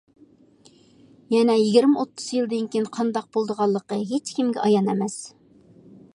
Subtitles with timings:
[1.33, 5.21] يەنە يىگىرمە-ئوتتۇز يىلدىن كېيىن قانداق بولىدىغانلىقى ھېچ كىمگە ئايان ئەمەس.